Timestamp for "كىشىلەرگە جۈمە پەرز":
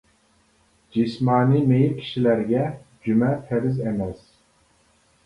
1.99-3.79